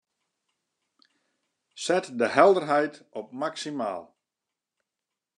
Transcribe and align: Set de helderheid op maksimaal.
Set 1.85 2.09
de 2.17 2.27
helderheid 2.29 3.05
op 3.09 3.31
maksimaal. 3.31 4.15